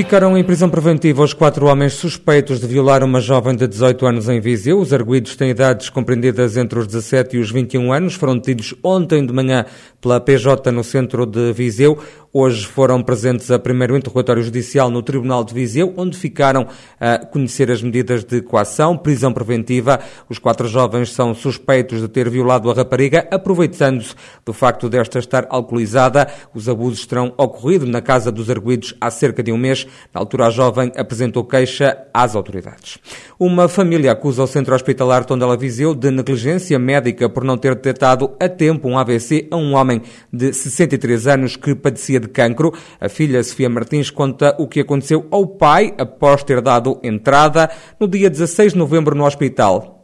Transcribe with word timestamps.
Ficaram 0.00 0.38
em 0.38 0.42
prisão 0.42 0.70
preventiva 0.70 1.22
os 1.22 1.34
quatro 1.34 1.66
homens 1.66 1.92
suspeitos 1.92 2.58
de 2.58 2.66
violar 2.66 3.04
uma 3.04 3.20
jovem 3.20 3.54
de 3.54 3.68
18 3.68 4.06
anos 4.06 4.30
em 4.30 4.40
Viseu. 4.40 4.78
Os 4.80 4.94
arguídos 4.94 5.36
têm 5.36 5.50
idades 5.50 5.90
compreendidas 5.90 6.56
entre 6.56 6.78
os 6.78 6.86
17 6.86 7.36
e 7.36 7.38
os 7.38 7.50
21 7.50 7.92
anos. 7.92 8.14
Foram 8.14 8.38
detidos 8.38 8.74
ontem 8.82 9.26
de 9.26 9.30
manhã 9.30 9.66
pela 10.00 10.18
PJ 10.18 10.72
no 10.72 10.82
centro 10.82 11.26
de 11.26 11.52
Viseu. 11.52 11.98
Hoje 12.32 12.64
foram 12.64 13.02
presentes 13.02 13.50
a 13.50 13.58
primeiro 13.58 13.96
interrogatório 13.96 14.40
judicial 14.42 14.88
no 14.88 15.02
Tribunal 15.02 15.42
de 15.42 15.52
Viseu, 15.52 15.92
onde 15.96 16.16
ficaram 16.16 16.66
a 17.00 17.18
conhecer 17.18 17.70
as 17.72 17.82
medidas 17.82 18.22
de 18.22 18.40
coação, 18.40 18.96
prisão 18.96 19.32
preventiva. 19.32 19.98
Os 20.28 20.38
quatro 20.38 20.68
jovens 20.68 21.12
são 21.12 21.34
suspeitos 21.34 22.00
de 22.00 22.06
ter 22.06 22.30
violado 22.30 22.70
a 22.70 22.74
rapariga, 22.74 23.26
aproveitando-se 23.32 24.14
do 24.46 24.52
facto 24.52 24.88
desta 24.88 25.18
estar 25.18 25.46
alcoolizada. 25.50 26.28
Os 26.54 26.68
abusos 26.68 27.04
terão 27.04 27.34
ocorrido 27.36 27.84
na 27.84 28.00
casa 28.00 28.30
dos 28.30 28.48
arguídos 28.48 28.94
há 29.00 29.10
cerca 29.10 29.42
de 29.42 29.50
um 29.50 29.58
mês. 29.58 29.88
Na 30.14 30.20
altura, 30.20 30.46
a 30.46 30.50
jovem 30.50 30.92
apresentou 30.96 31.44
queixa 31.44 31.96
às 32.12 32.34
autoridades. 32.34 32.98
Uma 33.38 33.68
família 33.68 34.12
acusa 34.12 34.42
o 34.42 34.46
Centro 34.46 34.74
Hospitalar 34.74 35.24
Tondela 35.24 35.56
Viseu 35.56 35.94
de 35.94 36.10
negligência 36.10 36.78
médica 36.78 37.28
por 37.28 37.44
não 37.44 37.56
ter 37.56 37.74
detectado 37.74 38.36
a 38.40 38.48
tempo 38.48 38.88
um 38.88 38.98
AVC 38.98 39.48
a 39.50 39.56
um 39.56 39.74
homem 39.74 40.02
de 40.32 40.52
63 40.52 41.26
anos 41.26 41.56
que 41.56 41.74
padecia 41.74 42.20
de 42.20 42.28
cancro. 42.28 42.72
A 43.00 43.08
filha 43.08 43.42
Sofia 43.42 43.68
Martins 43.68 44.10
conta 44.10 44.56
o 44.58 44.66
que 44.66 44.80
aconteceu 44.80 45.26
ao 45.30 45.46
pai 45.46 45.94
após 45.98 46.42
ter 46.42 46.60
dado 46.60 46.98
entrada 47.02 47.70
no 47.98 48.08
dia 48.08 48.30
16 48.30 48.72
de 48.72 48.78
novembro 48.78 49.14
no 49.14 49.24
hospital. 49.24 49.99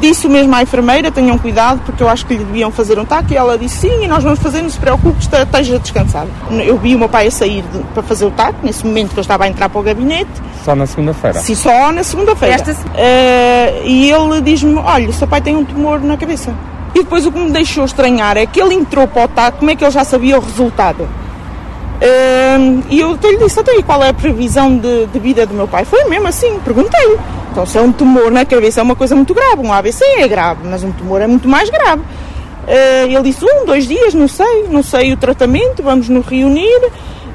Disse 0.00 0.28
mesmo 0.28 0.54
à 0.54 0.62
enfermeira, 0.62 1.10
tenham 1.10 1.38
cuidado, 1.38 1.80
porque 1.84 2.02
eu 2.02 2.08
acho 2.08 2.26
que 2.26 2.34
lhe 2.34 2.44
deviam 2.44 2.70
fazer 2.70 2.98
um 2.98 3.04
TAC. 3.04 3.32
E 3.32 3.36
ela 3.36 3.56
disse, 3.56 3.88
sim, 3.88 4.04
e 4.04 4.08
nós 4.08 4.22
vamos 4.22 4.38
fazer, 4.38 4.62
não 4.62 4.70
se 4.70 4.78
preocupe, 4.78 5.18
esteja 5.20 5.78
descansado. 5.78 6.30
Eu 6.64 6.78
vi 6.78 6.94
o 6.94 6.98
meu 6.98 7.08
pai 7.08 7.28
a 7.28 7.30
sair 7.30 7.62
de, 7.62 7.78
para 7.94 8.02
fazer 8.02 8.24
o 8.24 8.30
TAC, 8.30 8.54
nesse 8.62 8.84
momento 8.84 9.12
que 9.12 9.18
eu 9.18 9.22
estava 9.22 9.44
a 9.44 9.48
entrar 9.48 9.68
para 9.68 9.80
o 9.80 9.82
gabinete. 9.82 10.30
Só 10.64 10.74
na 10.74 10.86
segunda-feira? 10.86 11.38
Sim, 11.40 11.54
só 11.54 11.92
na 11.92 12.02
segunda-feira. 12.02 12.62
Uh, 12.62 13.86
e 13.86 14.10
ele 14.10 14.40
diz-me, 14.40 14.74
olha, 14.76 15.08
o 15.08 15.12
seu 15.12 15.26
pai 15.26 15.40
tem 15.40 15.56
um 15.56 15.64
tumor 15.64 16.00
na 16.00 16.16
cabeça. 16.16 16.54
E 16.94 17.00
depois 17.00 17.26
o 17.26 17.32
que 17.32 17.38
me 17.38 17.50
deixou 17.50 17.84
estranhar 17.84 18.36
é 18.36 18.46
que 18.46 18.60
ele 18.60 18.74
entrou 18.74 19.08
para 19.08 19.24
o 19.24 19.28
TAC, 19.28 19.58
como 19.58 19.70
é 19.70 19.76
que 19.76 19.84
ele 19.84 19.90
já 19.90 20.04
sabia 20.04 20.38
o 20.38 20.40
resultado? 20.40 21.08
E 22.90 23.00
eu 23.00 23.14
lhe 23.14 23.36
disse, 23.38 23.60
até 23.60 23.80
qual 23.82 24.02
é 24.02 24.10
a 24.10 24.14
previsão 24.14 24.76
de, 24.76 25.06
de, 25.06 25.18
vida 25.18 25.46
do 25.46 25.54
meu 25.54 25.66
pai? 25.66 25.84
Foi 25.84 26.04
mesmo 26.04 26.28
assim, 26.28 26.58
perguntei. 26.60 27.18
Então 27.50 27.64
se 27.64 27.78
é 27.78 27.80
um 27.80 27.92
tumor 27.92 28.30
na 28.30 28.44
cabeça 28.44 28.80
é 28.80 28.82
uma 28.82 28.96
coisa 28.96 29.14
muito 29.14 29.32
grave, 29.32 29.62
um 29.62 29.72
ABC 29.72 30.04
é 30.18 30.28
grave, 30.28 30.60
mas 30.64 30.82
um 30.82 30.92
tumor 30.92 31.20
é 31.22 31.26
muito 31.26 31.48
mais 31.48 31.70
grave. 31.70 32.02
Uh, 32.02 33.06
ele 33.06 33.22
disse, 33.22 33.44
um, 33.44 33.64
dois 33.64 33.86
dias, 33.86 34.14
não 34.14 34.26
sei, 34.26 34.66
não 34.68 34.82
sei 34.82 35.12
o 35.12 35.16
tratamento, 35.16 35.82
vamos 35.82 36.08
nos 36.08 36.26
reunir. 36.26 36.80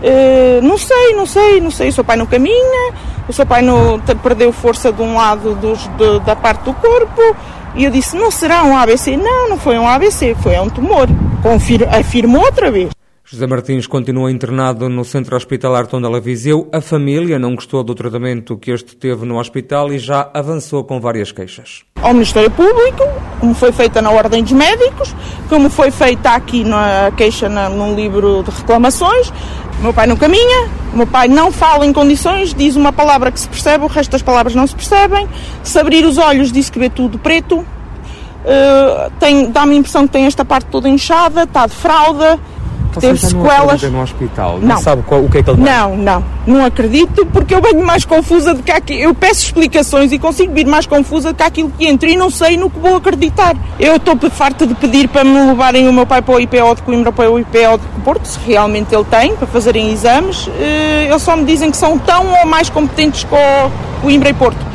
Uh, 0.01 0.61
não 0.61 0.77
sei, 0.77 1.13
não 1.15 1.25
sei, 1.25 1.61
não 1.61 1.71
sei, 1.71 1.89
o 1.89 1.93
seu 1.93 2.03
pai 2.03 2.15
não 2.15 2.25
caminha, 2.25 2.93
o 3.27 3.33
seu 3.33 3.45
pai 3.45 3.61
não, 3.61 3.99
perdeu 4.23 4.51
força 4.51 4.91
de 4.91 5.01
um 5.01 5.15
lado 5.15 5.55
dos, 5.55 5.87
de, 5.97 6.19
da 6.21 6.35
parte 6.35 6.63
do 6.63 6.73
corpo. 6.73 7.21
E 7.75 7.83
eu 7.83 7.91
disse, 7.91 8.15
não 8.15 8.31
será 8.31 8.63
um 8.63 8.75
ABC? 8.75 9.15
Não, 9.15 9.49
não 9.49 9.57
foi 9.57 9.77
um 9.77 9.87
ABC, 9.87 10.35
foi 10.41 10.59
um 10.59 10.69
tumor. 10.69 11.07
Confir, 11.43 11.87
afirmou 11.89 12.43
outra 12.43 12.71
vez. 12.71 12.89
José 13.31 13.45
Martins 13.45 13.85
continua 13.85 14.31
internado 14.31 14.89
no 14.89 15.05
Centro 15.05 15.35
Hospitalar 15.35 15.85
Tondela 15.85 16.19
Viseu. 16.19 16.67
A 16.73 16.81
família 16.81 17.37
não 17.37 17.53
gostou 17.53 17.83
do 17.83 17.93
tratamento 17.93 18.57
que 18.57 18.71
este 18.71 18.95
teve 18.95 19.23
no 19.23 19.37
hospital 19.37 19.93
e 19.93 19.99
já 19.99 20.31
avançou 20.33 20.83
com 20.83 20.99
várias 20.99 21.31
queixas. 21.31 21.83
Ao 22.01 22.11
Ministério 22.11 22.49
Público, 22.49 23.03
como 23.39 23.53
foi 23.53 23.71
feita 23.71 24.01
na 24.01 24.09
Ordem 24.09 24.41
dos 24.41 24.51
Médicos, 24.53 25.15
como 25.47 25.69
foi 25.69 25.91
feita 25.91 26.31
aqui 26.31 26.63
na 26.63 27.11
queixa 27.15 27.47
na, 27.47 27.69
num 27.69 27.93
livro 27.93 28.41
de 28.41 28.49
reclamações. 28.49 29.31
Meu 29.79 29.93
pai 29.93 30.07
não 30.07 30.17
caminha, 30.17 30.67
meu 30.91 31.05
pai 31.05 31.27
não 31.27 31.51
fala 31.51 31.85
em 31.85 31.93
condições, 31.93 32.51
diz 32.51 32.75
uma 32.75 32.91
palavra 32.91 33.31
que 33.31 33.39
se 33.39 33.47
percebe, 33.47 33.83
o 33.83 33.87
resto 33.87 34.09
das 34.09 34.23
palavras 34.23 34.55
não 34.55 34.65
se 34.65 34.73
percebem. 34.73 35.29
Se 35.61 35.77
abrir 35.77 36.03
os 36.03 36.17
olhos, 36.17 36.51
disse 36.51 36.71
que 36.71 36.79
vê 36.79 36.89
tudo 36.89 37.19
preto. 37.19 37.59
Uh, 37.59 39.51
dá-me 39.51 39.75
a 39.75 39.77
impressão 39.77 40.07
que 40.07 40.13
tem 40.13 40.25
esta 40.25 40.43
parte 40.43 40.65
toda 40.71 40.89
inchada, 40.89 41.43
está 41.43 41.67
de 41.67 41.75
fralda 41.75 42.39
teve 42.99 43.17
sequelas. 43.17 43.81
no 43.83 44.01
hospital? 44.01 44.59
Não, 44.59 44.67
não 44.69 44.77
sabe 44.81 45.03
qual, 45.03 45.21
o 45.21 45.29
que 45.29 45.39
é 45.39 45.43
que 45.43 45.49
ele 45.49 45.57
tem? 45.57 45.65
Não, 45.65 45.97
não, 45.97 46.23
não 46.47 46.65
acredito 46.65 47.25
porque 47.27 47.53
eu 47.53 47.61
venho 47.61 47.85
mais 47.85 48.05
confusa 48.05 48.53
do 48.53 48.63
que 48.63 48.71
aqui. 48.71 48.99
Eu 48.99 49.13
peço 49.13 49.45
explicações 49.45 50.11
e 50.11 50.19
consigo 50.19 50.53
vir 50.53 50.65
mais 50.65 50.85
confusa 50.85 51.33
do 51.33 51.35
que 51.35 51.43
aquilo 51.43 51.71
que 51.77 51.85
entro 51.85 52.09
e 52.09 52.15
não 52.15 52.29
sei 52.29 52.57
no 52.57 52.69
que 52.69 52.79
vou 52.79 52.95
acreditar. 52.95 53.55
Eu 53.79 53.97
estou 53.97 54.17
farta 54.29 54.65
de 54.65 54.73
pedir 54.75 55.07
para 55.07 55.23
me 55.23 55.39
levarem 55.47 55.87
o 55.87 55.93
meu 55.93 56.05
pai 56.05 56.21
para 56.21 56.35
o 56.35 56.39
IPO 56.39 56.75
de 56.75 56.81
Coimbra 56.83 57.11
para 57.11 57.29
o 57.29 57.39
IPO 57.39 57.77
de 57.77 58.01
Porto, 58.03 58.25
se 58.25 58.39
realmente 58.45 58.93
ele 58.93 59.03
tem, 59.05 59.35
para 59.35 59.47
fazerem 59.47 59.91
exames. 59.91 60.49
Eh, 60.59 61.07
eles 61.09 61.21
só 61.21 61.35
me 61.35 61.43
dizem 61.45 61.69
que 61.71 61.77
são 61.77 61.97
tão 61.97 62.25
ou 62.39 62.45
mais 62.45 62.69
competentes 62.69 63.23
com 63.23 63.37
Coimbra 64.01 64.29
e 64.29 64.33
Porto. 64.33 64.65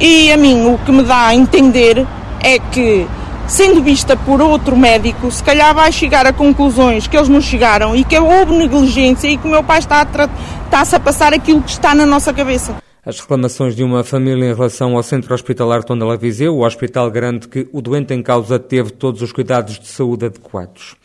E 0.00 0.32
a 0.32 0.36
mim 0.36 0.66
o 0.66 0.78
que 0.78 0.92
me 0.92 1.02
dá 1.02 1.26
a 1.26 1.34
entender 1.34 2.06
é 2.40 2.58
que 2.58 3.06
sendo 3.48 3.82
vista 3.82 4.16
por 4.16 4.40
outro 4.40 4.76
médico, 4.76 5.30
se 5.30 5.42
calhar 5.42 5.74
vai 5.74 5.92
chegar 5.92 6.26
a 6.26 6.32
conclusões 6.32 7.06
que 7.06 7.16
eles 7.16 7.28
não 7.28 7.40
chegaram 7.40 7.94
e 7.94 8.04
que 8.04 8.18
houve 8.18 8.52
negligência 8.56 9.28
e 9.28 9.36
que 9.36 9.46
o 9.46 9.50
meu 9.50 9.62
pai 9.62 9.78
está 9.78 10.02
a, 10.02 10.64
está-se 10.64 10.96
a 10.96 11.00
passar 11.00 11.32
aquilo 11.32 11.62
que 11.62 11.70
está 11.70 11.94
na 11.94 12.06
nossa 12.06 12.32
cabeça. 12.32 12.76
As 13.04 13.20
reclamações 13.20 13.76
de 13.76 13.84
uma 13.84 14.02
família 14.02 14.50
em 14.50 14.54
relação 14.54 14.96
ao 14.96 15.02
Centro 15.02 15.32
Hospitalar 15.32 15.84
Tondela 15.84 16.16
Viseu, 16.16 16.56
o 16.56 16.66
hospital 16.66 17.08
garante 17.08 17.46
que 17.46 17.68
o 17.72 17.80
doente 17.80 18.12
em 18.12 18.22
causa 18.22 18.58
teve 18.58 18.90
todos 18.90 19.22
os 19.22 19.30
cuidados 19.30 19.78
de 19.78 19.86
saúde 19.86 20.26
adequados. 20.26 20.96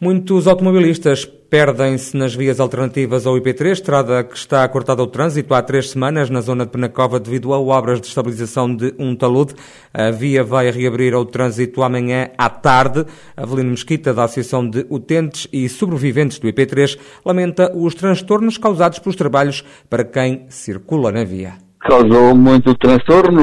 Muitos 0.00 0.48
automobilistas 0.48 1.30
perdem-se 1.50 2.16
nas 2.16 2.32
vias 2.32 2.60
alternativas 2.60 3.26
ao 3.26 3.34
IP3, 3.34 3.72
estrada 3.72 4.22
que 4.22 4.36
está 4.36 4.66
cortada 4.68 5.02
ao 5.02 5.08
trânsito 5.08 5.52
há 5.52 5.60
três 5.60 5.90
semanas 5.90 6.30
na 6.30 6.40
zona 6.40 6.64
de 6.64 6.70
Penacova 6.70 7.18
devido 7.18 7.52
a 7.52 7.58
obras 7.58 8.00
de 8.00 8.06
estabilização 8.06 8.72
de 8.72 8.94
um 8.96 9.16
talude. 9.16 9.54
A 9.92 10.12
via 10.12 10.44
vai 10.44 10.70
reabrir 10.70 11.12
ao 11.12 11.24
trânsito 11.24 11.82
amanhã 11.82 12.30
à 12.38 12.48
tarde. 12.48 13.04
Avelino 13.36 13.70
Mesquita, 13.70 14.14
da 14.14 14.24
Associação 14.24 14.68
de 14.68 14.86
Utentes 14.88 15.48
e 15.52 15.68
Sobreviventes 15.68 16.38
do 16.38 16.46
IP3, 16.46 16.96
lamenta 17.26 17.72
os 17.74 17.96
transtornos 17.96 18.56
causados 18.56 19.00
pelos 19.00 19.16
trabalhos 19.16 19.64
para 19.90 20.04
quem 20.04 20.46
circula 20.48 21.10
na 21.10 21.24
via 21.24 21.54
causou 21.82 22.36
muito 22.36 22.74
transtorno, 22.74 23.42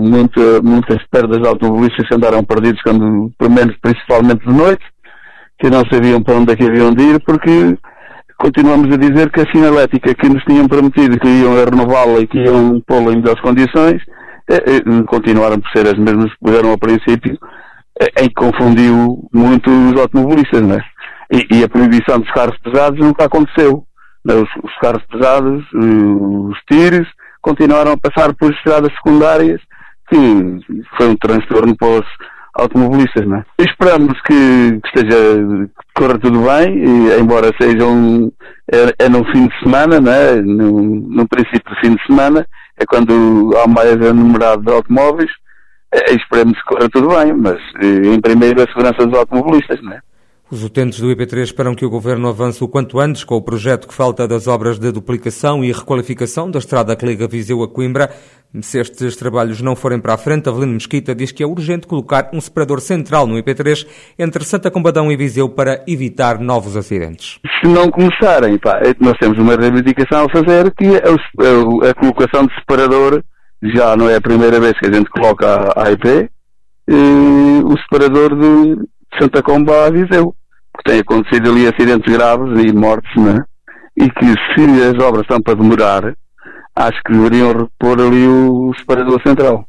muita, 0.00 0.60
muitas 0.62 0.98
perdas 1.12 1.40
de 1.40 1.46
automobilistas 1.46 2.08
que 2.08 2.14
andaram 2.14 2.42
perdidos, 2.42 2.82
quando, 2.82 3.32
pelo 3.38 3.50
menos 3.52 3.76
principalmente 3.80 4.44
de 4.44 4.52
noite 4.52 4.84
que 5.58 5.70
não 5.70 5.82
sabiam 5.90 6.22
para 6.22 6.36
onde 6.36 6.52
é 6.52 6.56
que 6.56 6.64
haviam 6.64 6.94
de 6.94 7.02
ir, 7.02 7.20
porque 7.24 7.76
continuamos 8.38 8.94
a 8.94 8.96
dizer 8.96 9.30
que 9.30 9.40
a 9.40 9.50
sinalética 9.52 10.14
que 10.14 10.28
nos 10.28 10.42
tinham 10.44 10.68
prometido 10.68 11.18
que 11.18 11.28
iam 11.28 11.54
renová-la 11.54 12.20
e 12.20 12.26
que 12.26 12.38
iam 12.38 12.80
pô-la 12.86 13.12
em 13.12 13.16
melhores 13.16 13.40
condições, 13.40 14.00
é, 14.50 14.54
é, 14.56 15.02
continuaram 15.06 15.60
por 15.60 15.70
ser 15.72 15.86
as 15.86 15.98
mesmas 15.98 16.32
que 16.32 16.38
puderam 16.40 16.70
ao 16.70 16.78
princípio, 16.78 17.38
é, 18.00 18.24
em 18.24 18.28
que 18.28 18.34
confundiu 18.34 19.28
muito 19.34 19.70
os 19.70 20.00
automobilistas, 20.00 20.62
não 20.62 20.76
é? 20.76 20.84
E, 21.30 21.58
e, 21.58 21.64
a 21.64 21.68
proibição 21.68 22.18
dos 22.20 22.30
carros 22.30 22.56
pesados 22.64 22.98
nunca 22.98 23.26
aconteceu. 23.26 23.84
Os, 24.24 24.64
os 24.64 24.78
carros 24.80 25.02
pesados, 25.10 25.62
os 25.72 26.58
tiros, 26.70 27.06
continuaram 27.42 27.92
a 27.92 27.96
passar 27.98 28.34
por 28.34 28.50
estradas 28.52 28.92
secundárias, 28.94 29.60
que 30.08 30.16
foi 30.96 31.08
um 31.08 31.16
transtorno 31.16 31.76
para 31.76 31.88
os, 31.88 32.06
automobilistas, 32.58 33.26
não 33.26 33.36
é? 33.36 33.44
Esperamos 33.58 34.20
que, 34.22 34.80
que 34.80 34.88
esteja, 34.88 35.16
que 35.66 35.94
corra 35.94 36.18
tudo 36.18 36.40
bem, 36.42 36.84
e, 36.84 37.20
embora 37.20 37.52
seja 37.60 37.86
um, 37.86 38.30
é, 38.72 39.04
é 39.04 39.08
no 39.08 39.24
fim 39.32 39.46
de 39.46 39.58
semana, 39.60 40.00
não 40.00 40.12
é? 40.12 40.34
No 40.42 41.28
princípio 41.28 41.74
do 41.74 41.80
fim 41.80 41.94
de 41.94 42.06
semana, 42.06 42.46
é 42.76 42.84
quando 42.84 43.50
há 43.56 43.66
mais 43.66 43.96
numerado 43.96 44.62
de 44.62 44.72
automóveis, 44.72 45.30
é, 45.92 46.14
esperemos 46.14 46.58
que 46.58 46.64
corra 46.64 46.88
tudo 46.90 47.08
bem, 47.08 47.32
mas 47.32 47.58
eh, 47.80 48.14
em 48.14 48.20
primeiro 48.20 48.62
a 48.62 48.66
segurança 48.66 49.06
dos 49.06 49.18
automobilistas, 49.18 49.80
não 49.82 49.92
é? 49.92 50.00
Os 50.50 50.64
utentes 50.64 50.98
do 50.98 51.08
IP3 51.08 51.42
esperam 51.42 51.74
que 51.74 51.84
o 51.84 51.90
Governo 51.90 52.26
avance 52.26 52.64
o 52.64 52.68
quanto 52.68 52.98
antes 52.98 53.22
com 53.22 53.36
o 53.36 53.42
projeto 53.42 53.86
que 53.86 53.92
falta 53.92 54.26
das 54.26 54.46
obras 54.46 54.78
de 54.78 54.90
duplicação 54.90 55.62
e 55.62 55.70
requalificação 55.70 56.50
da 56.50 56.58
estrada 56.58 56.96
que 56.96 57.04
liga 57.04 57.28
Viseu 57.28 57.62
a 57.62 57.68
Coimbra. 57.68 58.10
Se 58.62 58.78
estes 58.78 59.14
trabalhos 59.16 59.60
não 59.60 59.76
forem 59.76 60.00
para 60.00 60.14
a 60.14 60.18
frente, 60.18 60.48
Avelino 60.48 60.72
Mesquita 60.72 61.14
diz 61.14 61.30
que 61.30 61.42
é 61.42 61.46
urgente 61.46 61.86
colocar 61.86 62.30
um 62.32 62.40
separador 62.40 62.80
central 62.80 63.26
no 63.26 63.36
IP3 63.36 63.86
entre 64.18 64.42
Santa 64.44 64.70
Combadão 64.70 65.12
e 65.12 65.16
Viseu 65.16 65.48
para 65.50 65.84
evitar 65.86 66.38
novos 66.38 66.76
acidentes. 66.76 67.38
Se 67.60 67.68
não 67.68 67.90
começarem, 67.90 68.56
pá, 68.58 68.80
é 68.82 68.94
nós 69.00 69.18
temos 69.18 69.38
uma 69.38 69.54
reivindicação 69.54 70.24
a 70.24 70.30
fazer 70.30 70.72
que 70.74 70.86
é 70.86 71.90
a, 71.90 71.94
colocação 71.94 72.46
de 72.46 72.54
separador 72.54 73.22
já 73.62 73.96
não 73.96 74.08
é 74.08 74.16
a 74.16 74.20
primeira 74.20 74.60
vez 74.60 74.78
que 74.78 74.86
a 74.86 74.92
gente 74.92 75.10
coloca 75.10 75.72
a 75.76 75.90
IP, 75.90 76.08
eh, 76.08 77.62
o 77.64 77.76
separador 77.82 78.36
de 78.36 78.88
Santa 79.18 79.42
Comba 79.42 79.86
a 79.86 79.90
Viseu. 79.90 80.34
Porque 80.72 80.90
tem 80.90 81.00
acontecido 81.00 81.50
ali 81.50 81.66
acidentes 81.66 82.12
graves 82.12 82.64
e 82.64 82.72
mortes, 82.72 83.10
né? 83.20 83.42
E 83.96 84.08
que 84.08 84.26
se 84.26 84.82
as 84.84 85.02
obras 85.02 85.22
estão 85.22 85.42
para 85.42 85.54
demorar, 85.54 86.14
acho 86.78 87.02
que 87.04 87.12
deveriam 87.12 87.52
repor 87.52 88.00
ali 88.00 88.26
o 88.26 88.72
separador 88.78 89.20
central. 89.22 89.67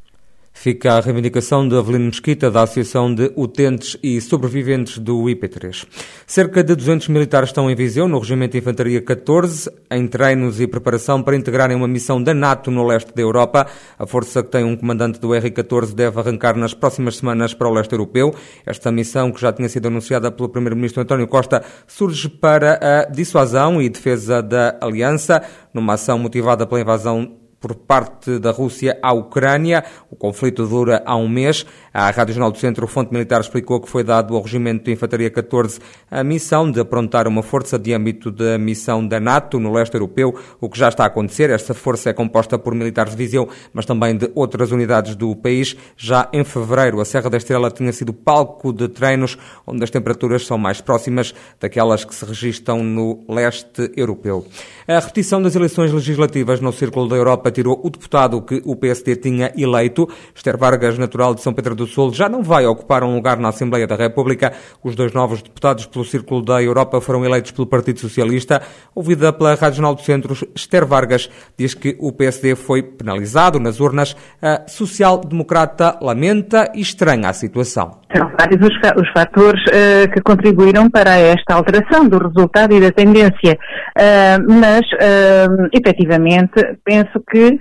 Fica 0.62 0.96
a 0.96 1.00
reivindicação 1.00 1.66
de 1.66 1.74
Avelino 1.78 2.08
Mesquita, 2.08 2.52
da 2.52 2.64
Associação 2.64 3.16
de 3.16 3.32
Utentes 3.38 3.96
e 4.04 4.20
Sobreviventes 4.20 4.98
do 4.98 5.24
IP3. 5.24 5.88
Cerca 6.28 6.62
de 6.62 6.76
200 6.76 7.08
militares 7.08 7.48
estão 7.48 7.72
em 7.72 7.76
Viseu, 7.76 8.10
no 8.10 8.20
Regimento 8.20 8.52
de 8.52 8.58
Infantaria 8.58 9.02
14, 9.02 9.72
em 9.90 10.06
treinos 10.06 10.60
e 10.60 10.68
preparação 10.68 11.24
para 11.24 11.38
integrarem 11.38 11.78
uma 11.78 11.88
missão 11.88 12.22
da 12.22 12.34
NATO 12.34 12.70
no 12.72 12.86
leste 12.86 13.16
da 13.16 13.22
Europa. 13.22 13.68
A 13.98 14.06
força 14.06 14.44
que 14.44 14.52
tem 14.52 14.66
um 14.66 14.76
comandante 14.76 15.18
do 15.18 15.34
R-14 15.34 15.94
deve 15.94 16.20
arrancar 16.20 16.58
nas 16.58 16.74
próximas 16.74 17.16
semanas 17.16 17.54
para 17.54 17.70
o 17.70 17.74
leste 17.74 17.94
europeu. 17.94 18.36
Esta 18.66 18.92
missão, 18.92 19.32
que 19.32 19.40
já 19.40 19.54
tinha 19.54 19.70
sido 19.70 19.88
anunciada 19.88 20.30
pelo 20.30 20.50
Primeiro-Ministro 20.50 21.02
António 21.02 21.30
Costa, 21.30 21.64
surge 21.88 22.28
para 22.28 22.78
a 22.82 23.06
dissuasão 23.10 23.82
e 23.82 23.88
defesa 23.88 24.44
da 24.44 24.78
aliança, 24.82 25.42
numa 25.74 25.94
ação 25.94 26.20
motivada 26.20 26.68
pela 26.68 26.82
invasão 26.82 27.39
por 27.60 27.76
parte 27.76 28.40
da 28.40 28.52
Rússia 28.52 28.98
à 29.02 29.12
Ucrânia. 29.12 29.84
O 30.10 30.16
conflito 30.16 30.66
dura 30.66 31.04
há 31.06 31.16
um 31.16 31.28
mês. 31.28 31.66
A 32.00 32.12
Rádio 32.12 32.34
Jornal 32.34 32.50
do 32.50 32.58
Centro, 32.58 32.86
o 32.86 32.88
Fonte 32.88 33.12
Militar, 33.12 33.42
explicou 33.42 33.78
que 33.82 33.90
foi 33.90 34.06
dado 34.06 34.34
ao 34.34 34.42
Regimento 34.42 34.86
de 34.86 34.92
Infantaria 34.94 35.30
14 35.30 35.82
a 36.10 36.24
missão 36.24 36.72
de 36.72 36.80
aprontar 36.80 37.28
uma 37.28 37.44
força 37.44 37.78
de 37.78 37.94
âmbito 37.94 38.32
da 38.32 38.58
missão 38.58 39.06
da 39.06 39.20
NATO 39.20 39.60
no 39.60 39.74
leste 39.74 39.96
europeu, 39.96 40.34
o 40.62 40.70
que 40.70 40.80
já 40.80 40.88
está 40.88 41.04
a 41.04 41.08
acontecer. 41.08 41.50
Esta 41.50 41.74
força 41.74 42.10
é 42.10 42.14
composta 42.14 42.58
por 42.58 42.74
militares 42.74 43.12
de 43.12 43.18
Viseu, 43.18 43.50
mas 43.74 43.86
também 43.86 44.16
de 44.16 44.32
outras 44.34 44.72
unidades 44.72 45.14
do 45.14 45.36
país. 45.36 45.76
Já 45.98 46.30
em 46.32 46.46
fevereiro, 46.46 47.02
a 47.02 47.06
Serra 47.06 47.30
da 47.30 47.36
Estrela 47.36 47.70
tinha 47.70 47.92
sido 47.92 48.14
palco 48.14 48.72
de 48.72 48.88
treinos 48.88 49.38
onde 49.68 49.84
as 49.84 49.90
temperaturas 49.90 50.46
são 50.46 50.58
mais 50.58 50.80
próximas 50.80 51.36
daquelas 51.60 52.06
que 52.06 52.16
se 52.16 52.24
registram 52.24 52.82
no 52.82 53.26
leste 53.28 53.92
europeu. 53.98 54.46
A 54.88 55.00
repetição 55.00 55.42
das 55.42 55.54
eleições 55.54 55.92
legislativas 55.92 56.62
no 56.62 56.72
Círculo 56.72 57.10
da 57.10 57.18
Europa 57.18 57.52
tirou 57.52 57.78
o 57.84 57.90
deputado 57.90 58.42
que 58.42 58.62
o 58.64 58.78
PSD 58.78 59.18
tinha 59.18 59.52
eleito. 59.58 60.08
Esther 60.34 60.58
Vargas, 60.58 60.98
natural 60.98 61.36
de 61.36 61.42
São 61.42 61.54
Pedro 61.54 61.76
do 61.76 61.89
Sul, 61.90 62.14
já 62.14 62.30
não 62.30 62.42
vai 62.42 62.66
ocupar 62.66 63.04
um 63.04 63.16
lugar 63.16 63.38
na 63.38 63.50
Assembleia 63.50 63.86
da 63.86 63.96
República. 63.96 64.54
Os 64.84 64.96
dois 64.96 65.14
novos 65.14 65.42
deputados 65.42 65.86
pelo 65.86 66.06
Círculo 66.06 66.42
da 66.42 66.62
Europa 66.62 67.02
foram 67.02 67.26
eleitos 67.26 67.52
pelo 67.52 67.68
Partido 67.68 68.00
Socialista. 68.00 68.62
Ouvida 68.96 69.34
pela 69.34 69.56
Rádio 69.56 69.78
Jornal 69.78 69.96
do 69.96 70.02
Centro, 70.02 70.34
Esther 70.56 70.86
Vargas 70.86 71.30
diz 71.58 71.74
que 71.74 71.98
o 72.00 72.12
PSD 72.12 72.56
foi 72.56 72.82
penalizado 72.84 73.60
nas 73.60 73.80
urnas. 73.80 74.16
A 74.42 74.68
social-democrata 74.68 75.98
lamenta 76.02 76.72
e 76.74 76.82
estranha 76.82 77.30
a 77.30 77.34
situação. 77.34 78.00
São 78.16 78.32
vários 78.38 78.60
os, 78.68 79.10
fatores 79.12 79.62
uh, 79.68 80.12
que 80.12 80.22
contribuíram 80.22 80.90
para 80.90 81.18
esta 81.18 81.56
alteração 81.56 82.08
do 82.08 82.18
resultado 82.18 82.74
e 82.74 82.82
da 82.82 82.92
tendência, 82.92 83.54
uh, 83.98 84.60
mas 84.60 84.82
uh, 84.94 85.70
efetivamente 85.74 86.78
penso 86.84 87.22
que 87.30 87.60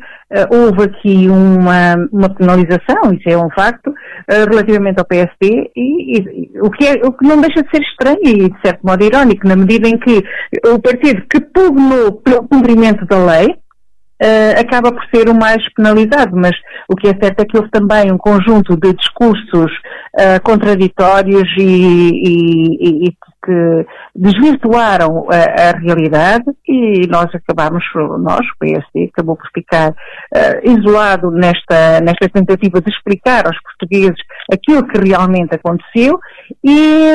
houve 0.50 0.82
aqui 0.82 1.26
uma, 1.28 1.94
uma, 2.12 2.28
penalização, 2.28 3.12
isso 3.12 3.28
é 3.28 3.36
um 3.36 3.50
facto, 3.50 3.88
uh, 3.88 4.50
relativamente 4.50 4.98
ao 4.98 5.06
PSD, 5.06 5.70
e, 5.74 6.18
e, 6.18 6.60
o, 6.60 6.70
que 6.70 6.86
é, 6.86 6.92
o 7.02 7.12
que 7.12 7.26
não 7.26 7.40
deixa 7.40 7.62
de 7.62 7.70
ser 7.70 7.82
estranho 7.82 8.20
e 8.24 8.50
de 8.50 8.60
certo 8.60 8.80
modo 8.82 9.02
irónico, 9.02 9.48
na 9.48 9.56
medida 9.56 9.88
em 9.88 9.98
que 9.98 10.22
o 10.66 10.78
partido 10.78 11.22
que 11.30 11.40
pugnou 11.40 12.12
pelo 12.12 12.46
cumprimento 12.46 13.06
da 13.06 13.24
lei, 13.24 13.56
uh, 14.22 14.60
acaba 14.60 14.92
por 14.92 15.04
ser 15.14 15.28
o 15.28 15.34
mais 15.34 15.62
penalizado, 15.74 16.36
mas 16.36 16.54
o 16.88 16.96
que 16.96 17.08
é 17.08 17.14
certo 17.20 17.40
é 17.40 17.44
que 17.44 17.56
houve 17.56 17.70
também 17.70 18.12
um 18.12 18.18
conjunto 18.18 18.76
de 18.76 18.92
discursos 18.92 19.72
uh, 20.14 20.42
contraditórios 20.42 21.48
e, 21.56 21.62
e, 21.62 23.08
e, 23.08 23.16
que 23.48 23.86
desvirtuaram 24.14 25.26
a, 25.30 25.70
a, 25.70 25.78
realidade 25.78 26.44
e 26.68 27.06
nós 27.08 27.34
acabamos, 27.34 27.82
nós, 28.20 28.40
o 28.40 28.58
PSD, 28.58 29.10
acabou 29.10 29.36
por 29.36 29.48
ficar 29.54 29.90
uh, 29.90 30.70
isolado 30.70 31.30
nesta, 31.30 31.98
nesta 32.02 32.28
tentativa 32.28 32.78
de 32.82 32.90
explicar 32.90 33.46
aos 33.46 33.56
portugueses 33.62 34.18
aquilo 34.52 34.86
que 34.86 35.00
realmente 35.00 35.54
aconteceu 35.54 36.20
e, 36.62 37.14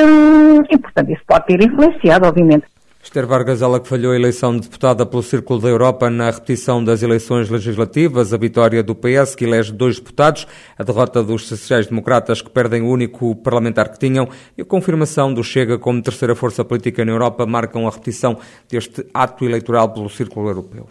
e 0.72 0.78
portanto, 0.80 1.12
isso 1.12 1.22
pode 1.28 1.46
ter 1.46 1.64
influenciado, 1.64 2.28
obviamente, 2.28 2.66
Esther 3.04 3.28
Vargas, 3.28 3.62
ela 3.62 3.82
que 3.82 3.88
falhou 3.90 4.14
a 4.14 4.16
eleição 4.16 4.56
de 4.56 4.62
deputada 4.62 5.06
pelo 5.06 5.22
Círculo 5.22 5.60
da 5.60 5.68
Europa 5.68 6.10
na 6.10 6.32
repetição 6.32 6.82
das 6.82 7.04
eleições 7.04 7.50
legislativas, 7.50 8.34
a 8.34 8.38
vitória 8.38 8.82
do 8.82 8.96
PS, 8.96 9.36
que 9.36 9.44
elege 9.44 9.74
dois 9.74 9.98
deputados, 9.98 10.48
a 10.78 10.84
derrota 10.84 11.22
dos 11.22 11.46
sociais-democratas, 11.46 12.42
que 12.42 12.50
perdem 12.50 12.82
o 12.82 12.88
único 12.88 13.36
parlamentar 13.36 13.90
que 13.90 14.00
tinham, 14.00 14.30
e 14.58 14.62
a 14.62 14.66
confirmação 14.66 15.34
do 15.34 15.44
Chega 15.44 15.78
como 15.78 16.02
terceira 16.02 16.34
força 16.34 16.64
política 16.64 17.04
na 17.04 17.12
Europa 17.12 17.46
marcam 17.46 17.86
a 17.86 17.92
repetição 17.92 18.38
deste 18.70 19.06
ato 19.14 19.44
eleitoral 19.44 19.90
pelo 19.90 20.10
Círculo 20.10 20.48
Europeu. 20.48 20.88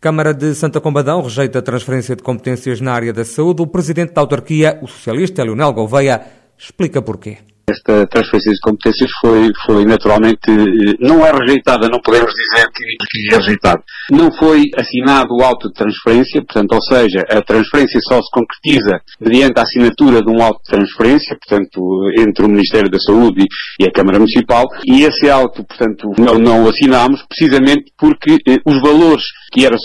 Câmara 0.00 0.32
de 0.32 0.54
Santa 0.54 0.80
Combadão 0.80 1.20
rejeita 1.20 1.58
a 1.58 1.62
transferência 1.62 2.16
de 2.16 2.22
competências 2.22 2.80
na 2.80 2.94
área 2.94 3.12
da 3.12 3.22
saúde. 3.22 3.60
O 3.60 3.66
presidente 3.66 4.14
da 4.14 4.22
autarquia, 4.22 4.78
o 4.80 4.88
socialista 4.88 5.44
Leonel 5.44 5.74
Gouveia, 5.74 6.22
explica 6.56 7.02
porquê. 7.02 7.49
Esta 7.70 8.06
transferência 8.06 8.52
de 8.52 8.60
competências 8.60 9.10
foi, 9.20 9.50
foi 9.64 9.84
naturalmente, 9.84 10.50
eh, 10.50 10.94
não 11.00 11.24
é 11.24 11.30
rejeitada, 11.32 11.88
não 11.88 12.00
podemos 12.00 12.32
dizer 12.32 12.66
que, 12.74 13.34
é 13.34 13.38
rejeitada. 13.38 13.82
Não 14.10 14.30
foi 14.32 14.64
assinado 14.76 15.34
o 15.34 15.42
auto 15.42 15.68
de 15.68 15.74
transferência, 15.74 16.42
portanto, 16.42 16.72
ou 16.72 16.82
seja, 16.82 17.24
a 17.28 17.42
transferência 17.42 18.00
só 18.02 18.20
se 18.20 18.30
concretiza 18.32 19.00
mediante 19.20 19.58
a 19.58 19.62
assinatura 19.62 20.22
de 20.22 20.30
um 20.30 20.42
auto 20.42 20.60
de 20.64 20.76
transferência, 20.76 21.36
portanto, 21.36 21.80
entre 22.18 22.44
o 22.44 22.48
Ministério 22.48 22.90
da 22.90 22.98
Saúde 22.98 23.44
e, 23.78 23.84
a 23.84 23.92
Câmara 23.92 24.18
Municipal, 24.18 24.66
e 24.84 25.02
esse 25.02 25.28
auto, 25.30 25.64
portanto, 25.64 26.12
não, 26.18 26.38
não 26.38 26.64
o 26.64 26.68
assinámos, 26.68 27.22
precisamente 27.28 27.92
porque 27.98 28.38
eh, 28.46 28.58
os 28.64 28.80
valores 28.80 29.22
que 29.50 29.66
era 29.66 29.76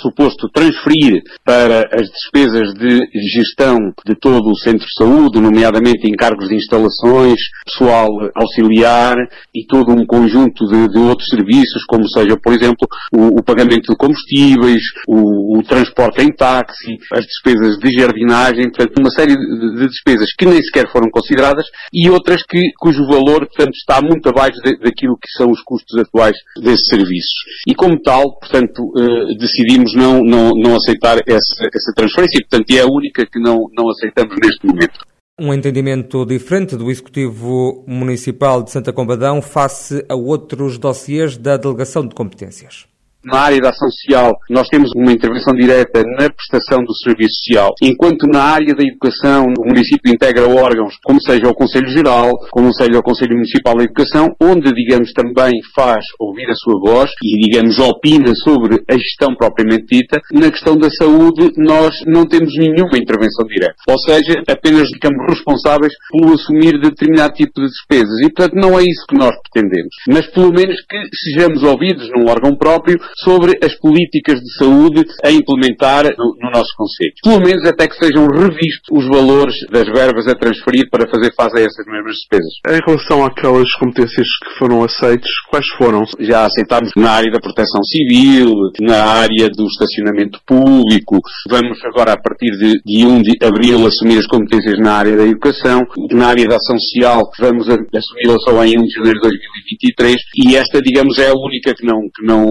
suposto 0.00 0.48
transferir 0.52 1.22
para 1.44 1.88
as 1.92 2.08
despesas 2.08 2.74
de 2.74 3.00
gestão 3.34 3.78
de 4.06 4.14
todo 4.14 4.50
o 4.50 4.56
centro 4.56 4.86
de 4.86 4.94
saúde, 4.94 5.40
nomeadamente 5.40 6.08
encargos 6.08 6.48
de 6.48 6.56
instalações, 6.56 7.40
pessoal 7.64 8.08
auxiliar 8.34 9.16
e 9.54 9.64
todo 9.66 9.92
um 9.92 10.04
conjunto 10.04 10.66
de, 10.66 10.88
de 10.88 10.98
outros 10.98 11.28
serviços, 11.28 11.84
como 11.86 12.08
seja, 12.08 12.36
por 12.36 12.52
exemplo, 12.52 12.86
o, 13.12 13.38
o 13.38 13.42
pagamento 13.42 13.92
de 13.92 13.96
combustíveis, 13.96 14.82
o, 15.06 15.58
o, 15.58 15.62
transporte 15.62 16.22
em 16.22 16.32
táxi, 16.34 16.98
as 17.12 17.24
despesas 17.24 17.78
de 17.78 17.92
jardinagem, 17.92 18.70
portanto, 18.70 18.98
uma 18.98 19.10
série 19.10 19.36
de, 19.36 19.76
de, 19.76 19.86
despesas 19.86 20.28
que 20.36 20.46
nem 20.46 20.62
sequer 20.62 20.90
foram 20.90 21.10
consideradas 21.10 21.66
e 21.92 22.10
outras 22.10 22.42
que, 22.42 22.60
cujo 22.78 23.06
valor, 23.06 23.46
portanto, 23.46 23.74
está 23.74 24.00
muito 24.02 24.28
abaixo 24.28 24.60
de, 24.62 24.76
daquilo 24.78 25.16
que 25.16 25.30
são 25.36 25.50
os 25.50 25.62
custos 25.62 25.98
atuais 26.00 26.36
desses 26.56 26.86
serviços. 26.86 27.32
E 27.66 27.74
como 27.74 28.00
tal, 28.00 28.38
portanto, 28.38 28.82
eh, 28.96 29.11
decidimos 29.38 29.94
não, 29.94 30.22
não, 30.22 30.50
não 30.50 30.76
aceitar 30.76 31.18
essa, 31.26 31.68
essa 31.74 31.92
transferência 31.94 32.38
e, 32.38 32.40
portanto, 32.42 32.70
é 32.70 32.80
a 32.80 32.86
única 32.86 33.26
que 33.26 33.38
não, 33.38 33.68
não 33.76 33.88
aceitamos 33.90 34.36
neste 34.42 34.66
momento. 34.66 35.00
Um 35.40 35.52
entendimento 35.52 36.26
diferente 36.26 36.76
do 36.76 36.90
Executivo 36.90 37.84
Municipal 37.86 38.62
de 38.62 38.70
Santa 38.70 38.92
Combadão 38.92 39.40
face 39.40 40.04
a 40.08 40.14
outros 40.14 40.78
dossiês 40.78 41.36
da 41.36 41.56
Delegação 41.56 42.06
de 42.06 42.14
Competências. 42.14 42.86
Na 43.24 43.40
área 43.40 43.60
da 43.60 43.70
ação 43.70 43.88
social, 43.90 44.32
nós 44.50 44.68
temos 44.68 44.90
uma 44.96 45.12
intervenção 45.12 45.54
direta 45.54 46.02
na 46.18 46.28
prestação 46.28 46.82
do 46.84 46.94
serviço 46.96 47.36
social, 47.44 47.74
enquanto 47.80 48.26
na 48.26 48.42
área 48.42 48.74
da 48.74 48.82
educação, 48.82 49.46
o 49.58 49.68
município 49.68 50.12
integra 50.12 50.48
órgãos, 50.48 50.94
como 51.04 51.20
seja 51.22 51.48
o 51.48 51.54
Conselho 51.54 51.88
Geral, 51.88 52.32
como 52.50 52.72
seja 52.72 52.98
o 52.98 53.02
Conselho 53.02 53.34
Municipal 53.34 53.76
da 53.76 53.84
Educação, 53.84 54.34
onde, 54.40 54.72
digamos, 54.72 55.12
também 55.12 55.52
faz 55.74 56.04
ouvir 56.18 56.50
a 56.50 56.54
sua 56.54 56.80
voz 56.80 57.10
e, 57.22 57.48
digamos, 57.48 57.78
opina 57.78 58.34
sobre 58.42 58.82
a 58.88 58.98
gestão 58.98 59.34
propriamente 59.36 59.86
dita. 59.86 60.20
Na 60.32 60.50
questão 60.50 60.76
da 60.76 60.90
saúde, 60.90 61.52
nós 61.56 61.94
não 62.06 62.26
temos 62.26 62.52
nenhuma 62.56 62.98
intervenção 62.98 63.46
direta. 63.46 63.74
Ou 63.88 63.98
seja, 63.98 64.42
apenas 64.48 64.88
ficamos 64.88 65.24
responsáveis 65.28 65.92
pelo 66.10 66.34
assumir 66.34 66.80
determinado 66.80 67.34
tipo 67.34 67.60
de 67.60 67.66
despesas. 67.66 68.20
E, 68.20 68.32
portanto, 68.32 68.54
não 68.54 68.78
é 68.78 68.82
isso 68.82 69.06
que 69.08 69.16
nós 69.16 69.34
pretendemos. 69.42 69.94
Mas, 70.08 70.26
pelo 70.28 70.52
menos, 70.52 70.76
que 70.88 70.98
sejamos 71.14 71.62
ouvidos 71.62 72.08
num 72.10 72.28
órgão 72.28 72.56
próprio 72.56 72.98
sobre 73.16 73.58
as 73.62 73.74
políticas 73.78 74.40
de 74.40 74.54
saúde 74.56 75.04
a 75.24 75.30
implementar 75.30 76.04
no, 76.16 76.34
no 76.40 76.50
nosso 76.50 76.74
Conselho. 76.76 77.12
Pelo 77.22 77.40
menos 77.40 77.64
até 77.66 77.86
que 77.86 77.96
sejam 77.96 78.26
revistos 78.26 78.88
os 78.90 79.06
valores 79.08 79.54
das 79.70 79.86
verbas 79.86 80.26
a 80.28 80.34
transferir 80.34 80.88
para 80.90 81.08
fazer 81.08 81.32
face 81.34 81.58
a 81.58 81.60
essas 81.60 81.86
mesmas 81.86 82.14
despesas. 82.16 82.52
Em 82.68 82.80
relação 82.84 83.24
àquelas 83.24 83.70
competências 83.78 84.26
que 84.42 84.58
foram 84.58 84.82
aceitas, 84.84 85.30
quais 85.50 85.66
foram? 85.78 86.04
Já 86.20 86.46
aceitámos 86.46 86.90
na 86.96 87.10
área 87.10 87.30
da 87.30 87.40
proteção 87.40 87.82
civil, 87.84 88.52
na 88.80 89.04
área 89.04 89.48
do 89.48 89.66
estacionamento 89.66 90.40
público, 90.46 91.20
vamos 91.48 91.78
agora 91.84 92.12
a 92.12 92.20
partir 92.20 92.50
de, 92.52 92.80
de 92.84 93.06
1 93.06 93.22
de 93.22 93.38
abril 93.44 93.86
assumir 93.86 94.18
as 94.18 94.26
competências 94.26 94.78
na 94.78 94.94
área 94.94 95.16
da 95.16 95.24
educação, 95.24 95.86
na 96.10 96.28
área 96.28 96.46
da 96.46 96.56
ação 96.56 96.78
social 96.78 97.30
vamos 97.38 97.68
assumi-la 97.68 98.38
só 98.40 98.64
em 98.64 98.78
1 98.78 98.82
de 98.82 98.94
janeiro 98.94 99.20
de 99.20 99.28
2023 99.28 100.16
e 100.36 100.56
esta, 100.56 100.80
digamos, 100.80 101.18
é 101.18 101.28
a 101.28 101.34
única 101.34 101.74
que 101.74 101.84
não, 101.84 102.00
que 102.14 102.24
não 102.24 102.46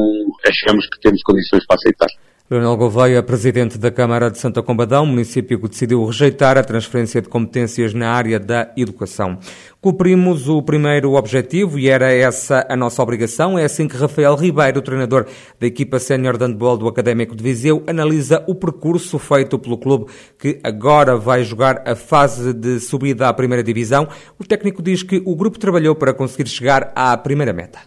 achamos 0.51 0.87
que 0.87 0.99
temos 0.99 1.23
condições 1.23 1.65
para 1.65 1.77
aceitar. 1.77 2.09
Leonel 2.51 2.75
Gouveia, 2.75 3.23
presidente 3.23 3.77
da 3.77 3.89
Câmara 3.89 4.29
de 4.29 4.37
Santa 4.37 4.61
Combadão, 4.61 5.05
município 5.05 5.57
que 5.57 5.69
decidiu 5.69 6.05
rejeitar 6.05 6.57
a 6.57 6.63
transferência 6.65 7.21
de 7.21 7.29
competências 7.29 7.93
na 7.93 8.11
área 8.11 8.37
da 8.37 8.73
educação. 8.75 9.39
Cumprimos 9.79 10.49
o 10.49 10.61
primeiro 10.61 11.13
objetivo 11.13 11.79
e 11.79 11.87
era 11.87 12.11
essa 12.11 12.67
a 12.67 12.75
nossa 12.75 13.01
obrigação. 13.01 13.57
É 13.57 13.63
assim 13.63 13.87
que 13.87 13.95
Rafael 13.95 14.35
Ribeiro, 14.35 14.81
treinador 14.81 15.27
da 15.57 15.65
equipa 15.65 15.97
sénior 15.97 16.37
de 16.37 16.43
handball 16.43 16.75
do 16.75 16.89
Académico 16.89 17.37
de 17.37 17.41
Viseu, 17.41 17.85
analisa 17.87 18.43
o 18.45 18.53
percurso 18.53 19.17
feito 19.17 19.57
pelo 19.57 19.77
clube 19.77 20.11
que 20.37 20.59
agora 20.61 21.15
vai 21.15 21.45
jogar 21.45 21.81
a 21.87 21.95
fase 21.95 22.51
de 22.53 22.81
subida 22.81 23.29
à 23.29 23.33
primeira 23.33 23.63
divisão. 23.63 24.09
O 24.37 24.43
técnico 24.43 24.81
diz 24.81 25.03
que 25.03 25.21
o 25.25 25.37
grupo 25.37 25.57
trabalhou 25.57 25.95
para 25.95 26.13
conseguir 26.13 26.49
chegar 26.49 26.91
à 26.93 27.15
primeira 27.15 27.53
meta 27.53 27.79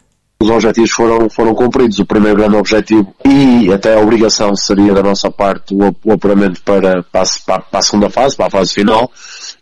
os 0.44 0.50
objetivos 0.50 0.90
foram, 0.90 1.28
foram 1.30 1.54
cumpridos. 1.54 1.98
O 1.98 2.04
primeiro 2.04 2.36
grande 2.36 2.56
objetivo 2.56 3.14
e 3.24 3.72
até 3.72 3.94
a 3.94 4.00
obrigação 4.00 4.54
seria 4.54 4.92
da 4.92 5.02
nossa 5.02 5.30
parte 5.30 5.74
o, 5.74 5.94
o 6.04 6.12
apuramento 6.12 6.62
para, 6.62 7.02
para, 7.02 7.24
para, 7.46 7.64
a 7.72 7.82
segunda 7.82 8.10
fase, 8.10 8.36
para 8.36 8.46
a 8.46 8.50
fase 8.50 8.74
final, 8.74 9.10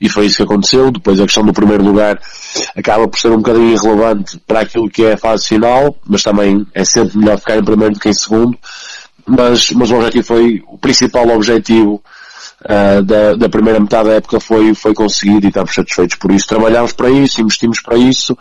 e 0.01 0.09
foi 0.09 0.27
isso 0.27 0.37
que 0.37 0.43
aconteceu. 0.43 0.91
Depois 0.91 1.21
a 1.21 1.25
questão 1.25 1.45
do 1.45 1.53
primeiro 1.53 1.85
lugar 1.85 2.21
acaba 2.77 3.07
por 3.07 3.19
ser 3.19 3.31
um 3.31 3.37
bocadinho 3.37 3.73
irrelevante 3.73 4.41
para 4.47 4.61
aquilo 4.61 4.91
que 4.91 5.05
é 5.05 5.13
a 5.13 5.19
fase 5.19 5.47
final, 5.47 5.97
mas 6.07 6.23
também 6.23 6.67
é 6.75 6.85
sempre 6.85 7.17
melhor 7.17 7.39
ficar 7.39 7.57
em 7.57 7.65
primeiro 7.65 7.95
do 7.95 8.01
que 8.01 8.09
em 8.09 8.15
segundo. 8.15 8.59
Mas, 9.25 9.71
mas 9.71 9.91
o 9.91 9.97
objetivo 9.97 10.27
foi, 10.27 10.63
o 10.67 10.79
principal 10.79 11.29
objetivo 11.29 12.03
Uh, 12.63 13.03
da, 13.03 13.35
da, 13.35 13.49
primeira 13.49 13.81
metade 13.81 14.09
da 14.09 14.15
época 14.15 14.39
foi, 14.39 14.73
foi 14.73 14.95
conseguido 14.95 15.47
e 15.47 15.49
estamos 15.49 15.75
satisfeitos 15.75 16.15
por 16.15 16.31
isso. 16.31 16.47
Trabalhámos 16.47 16.93
para 16.93 17.11
isso, 17.11 17.41
investimos 17.41 17.81
para 17.81 17.97
isso, 17.97 18.39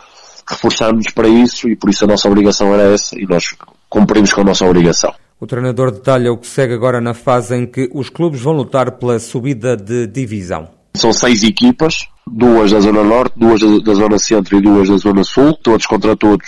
reforçarmos 0.48 1.06
para 1.14 1.28
isso 1.28 1.68
e 1.68 1.76
por 1.76 1.90
isso 1.90 2.04
a 2.04 2.08
nossa 2.08 2.28
obrigação 2.28 2.72
era 2.74 2.94
essa 2.94 3.18
e 3.18 3.26
nós 3.26 3.54
cumprimos 3.88 4.32
com 4.32 4.40
a 4.40 4.44
nossa 4.44 4.64
obrigação. 4.64 5.14
O 5.40 5.46
treinador 5.46 5.90
detalha 5.90 6.32
o 6.32 6.38
que 6.38 6.46
segue 6.46 6.74
agora 6.74 7.00
na 7.00 7.14
fase 7.14 7.56
em 7.56 7.66
que 7.66 7.90
os 7.92 8.08
clubes 8.08 8.40
vão 8.40 8.52
lutar 8.52 8.92
pela 8.92 9.18
subida 9.18 9.76
de 9.76 10.06
divisão. 10.06 10.68
São 10.94 11.12
seis 11.12 11.42
equipas, 11.42 12.06
duas 12.26 12.70
da 12.70 12.80
Zona 12.80 13.02
Norte, 13.02 13.34
duas 13.36 13.60
da 13.82 13.94
Zona 13.94 14.18
Centro 14.18 14.58
e 14.58 14.60
duas 14.60 14.88
da 14.88 14.96
Zona 14.98 15.24
Sul, 15.24 15.54
todos 15.54 15.86
contra 15.86 16.14
todos, 16.14 16.46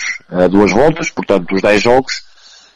duas 0.49 0.71
voltas, 0.71 1.09
portanto, 1.09 1.55
os 1.55 1.61
dez 1.61 1.81
jogos. 1.81 2.23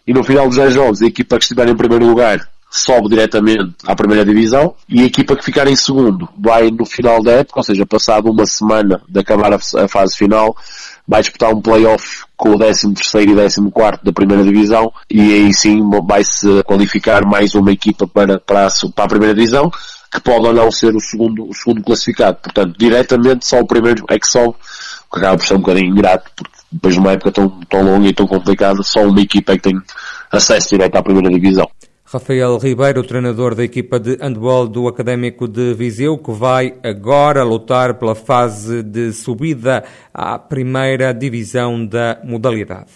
E 0.06 0.14
no 0.14 0.24
final 0.24 0.48
dos 0.48 0.58
dez 0.58 0.74
jogos, 0.74 1.02
a 1.02 1.06
equipa 1.06 1.38
que 1.38 1.44
estiver 1.44 1.70
em 1.70 1.76
primeiro 1.76 2.06
lugar 2.06 2.50
sobe 2.70 3.10
diretamente 3.10 3.76
à 3.86 3.96
primeira 3.96 4.24
divisão 4.24 4.76
e 4.88 5.02
a 5.02 5.06
equipa 5.06 5.36
que 5.36 5.44
ficar 5.44 5.68
em 5.68 5.76
segundo 5.76 6.30
vai 6.38 6.70
no 6.70 6.86
final 6.86 7.24
da 7.24 7.32
época, 7.32 7.60
ou 7.60 7.64
seja, 7.64 7.86
passado 7.86 8.30
uma 8.30 8.46
semana 8.46 9.02
de 9.08 9.20
acabar 9.20 9.54
a 9.54 9.88
fase 9.88 10.16
final, 10.16 10.56
vai 11.10 11.22
disputar 11.22 11.52
um 11.52 11.60
playoff 11.60 12.24
com 12.38 12.52
o 12.52 12.58
13 12.58 12.94
terceiro 12.94 13.32
e 13.32 13.36
14 13.36 13.72
quarto 13.72 14.06
da 14.06 14.14
primeira 14.14 14.44
divisão 14.44 14.94
e 15.10 15.20
aí 15.20 15.52
sim 15.52 15.82
vai-se 16.06 16.62
qualificar 16.64 17.26
mais 17.26 17.56
uma 17.56 17.72
equipa 17.72 18.08
para, 18.08 18.40
para, 18.40 18.68
a, 18.68 18.70
para 18.94 19.06
a 19.06 19.08
primeira 19.08 19.34
divisão 19.34 19.72
que 20.12 20.22
pode 20.22 20.46
ou 20.46 20.54
não 20.54 20.72
ser 20.72 20.96
o 20.96 21.00
segundo, 21.00 21.50
o 21.50 21.54
segundo 21.54 21.84
classificado. 21.84 22.38
Portanto, 22.44 22.76
diretamente 22.78 23.48
só 23.48 23.60
o 23.60 23.66
primeiro 23.66 24.06
é 24.10 24.20
que 24.20 24.28
sobe, 24.28 24.50
o 24.50 25.14
que 25.14 25.20
acaba 25.20 25.38
por 25.38 25.48
ser 25.48 25.56
um 25.56 25.60
bocadinho 25.60 25.92
ingrato, 25.92 26.32
porque 26.36 26.58
depois 26.72 26.94
de 26.94 27.00
uma 27.00 27.12
época 27.12 27.32
tão, 27.32 27.50
tão 27.70 27.82
longa 27.82 28.08
e 28.08 28.14
tão 28.14 28.28
complicada, 28.28 28.82
só 28.84 29.02
uma 29.04 29.22
equipa 29.22 29.54
é 29.54 29.58
que 29.58 29.64
tem 29.64 29.80
acesso 30.32 30.70
direto 30.70 30.96
à 30.96 31.04
primeira 31.04 31.30
divisão. 31.30 31.70
Rafael 32.12 32.58
Ribeiro, 32.58 33.04
treinador 33.04 33.54
da 33.54 33.64
equipa 33.64 34.00
de 34.00 34.18
handball 34.20 34.68
do 34.68 34.88
Académico 34.88 35.48
de 35.48 35.76
Viseu, 35.76 36.18
que 36.18 36.32
vai 36.32 36.74
agora 36.84 37.44
lutar 37.44 37.94
pela 38.00 38.16
fase 38.16 38.82
de 38.82 39.14
subida 39.14 39.84
à 40.12 40.40
primeira 40.40 41.14
divisão 41.14 41.86
da 41.86 42.20
modalidade. 42.24 42.90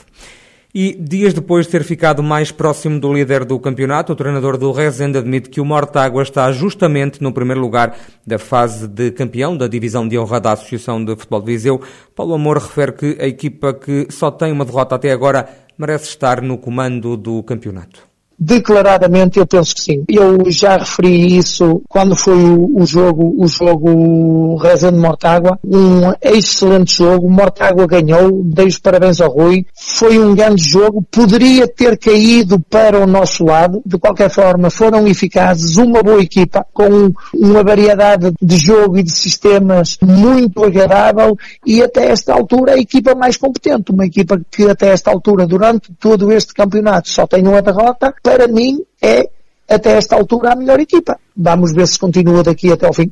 E 0.74 0.98
dias 1.00 1.32
depois 1.32 1.67
de 1.67 1.74
ter 1.74 1.84
ficado 1.84 2.24
mais 2.24 2.51
próximo 2.51 3.00
do 3.00 3.13
líder 3.13 3.46
do 3.46 3.60
campeonato, 3.60 4.13
o 4.13 4.15
treinador 4.15 4.58
do 4.58 4.72
Rezende 4.72 5.20
admite 5.20 5.48
que 5.48 5.62
o 5.62 5.65
Mortágua 5.65 6.24
está 6.24 6.51
justamente 6.51 7.22
no 7.22 7.32
primeiro 7.32 7.62
lugar 7.62 7.96
da 8.25 8.39
fase 8.39 8.88
de 8.88 9.12
campeão 9.12 9.55
da 9.55 9.67
divisão 9.67 10.08
de 10.08 10.17
honra 10.17 10.39
da 10.39 10.53
Associação 10.53 11.05
de 11.05 11.15
Futebol 11.15 11.41
de 11.41 11.51
Viseu. 11.51 11.79
Paulo 12.15 12.34
Amor 12.34 12.58
refere 12.58 12.93
que 12.93 13.17
a 13.22 13.27
equipa 13.27 13.75
que 13.75 14.08
só 14.10 14.32
tem 14.32 14.51
uma 14.51 14.65
derrota 14.65 14.96
até 14.96 15.12
agora 15.12 15.48
merece 15.77 16.05
estar 16.05 16.41
no 16.41 16.58
comando 16.58 17.15
do 17.15 17.43
campeonato. 17.43 18.12
Declaradamente, 18.40 19.40
eu 19.40 19.46
penso 19.46 19.75
que 19.75 19.82
sim. 19.82 20.04
Eu 20.10 20.52
já 20.52 20.78
referi 20.78 21.38
isso 21.38 21.82
quando 21.88 22.16
foi 22.16 22.38
o, 22.44 22.82
o 22.82 22.86
jogo, 22.86 23.34
o 23.38 23.48
jogo 23.48 24.56
Rezende 24.58 24.98
Mortágua. 24.98 25.60
Um 25.63 26.12
excelente 26.22 26.98
jogo. 26.98 27.30
Mortágua 27.30 27.88
ganhou. 27.88 28.44
Dei 28.44 28.68
os 28.68 28.78
parabéns 28.78 29.22
ao 29.22 29.32
Rui. 29.32 29.66
Foi 29.75 30.20
um 30.20 30.36
grande 30.36 30.63
jogo. 30.63 31.04
Poderia 31.10 31.68
ter 31.68 31.98
caído 31.98 32.60
para 32.60 33.00
o 33.00 33.08
nosso 33.08 33.46
lado. 33.46 33.82
De 33.86 33.98
qualquer 33.98 34.30
forma, 34.30 34.70
foram 34.70 35.08
eficazes. 35.08 35.78
Uma 35.78 36.02
boa 36.02 36.22
equipa 36.22 36.66
com 36.74 37.12
uma 37.34 37.63
variedade 37.63 38.34
de 38.42 38.58
jogo 38.58 38.98
e 38.98 39.04
de 39.04 39.12
sistemas 39.12 39.98
muito 40.02 40.63
agradável 40.63 41.38
e 41.66 41.82
até 41.82 42.10
esta 42.10 42.34
altura 42.34 42.74
a 42.74 42.78
equipa 42.78 43.16
mais 43.16 43.38
competente. 43.38 43.92
Uma 43.92 44.06
equipa 44.06 44.40
que 44.52 44.63
até 44.70 44.90
esta 44.90 45.12
altura, 45.12 45.46
durante 45.46 45.94
todo 46.00 46.32
este 46.32 46.54
campeonato, 46.54 47.10
só 47.10 47.25
tem 47.28 47.48
uma 47.48 47.62
derrota 47.62 48.13
para 48.24 48.48
mim 48.48 48.82
é, 49.01 49.30
até 49.70 49.92
esta 49.92 50.15
altura, 50.15 50.53
a 50.53 50.56
melhor 50.56 50.80
equipa. 50.80 51.20
Vamos 51.36 51.74
ver 51.74 51.86
se 51.88 52.00
continua 52.00 52.42
daqui 52.42 52.72
até 52.72 52.88
ao 52.88 52.94
fim. 52.94 53.12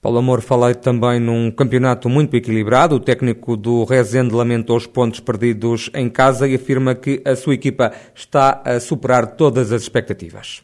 Paulo 0.00 0.18
Amor, 0.18 0.40
falei 0.40 0.74
também 0.74 1.18
num 1.18 1.50
campeonato 1.50 2.08
muito 2.08 2.34
equilibrado. 2.36 2.94
O 2.94 3.00
técnico 3.00 3.56
do 3.56 3.84
Rezende 3.84 4.34
lamenta 4.34 4.72
os 4.72 4.86
pontos 4.86 5.20
perdidos 5.20 5.90
em 5.92 6.08
casa 6.08 6.46
e 6.48 6.54
afirma 6.54 6.94
que 6.94 7.20
a 7.24 7.34
sua 7.34 7.54
equipa 7.54 7.92
está 8.14 8.62
a 8.64 8.80
superar 8.80 9.36
todas 9.36 9.72
as 9.72 9.82
expectativas. 9.82 10.62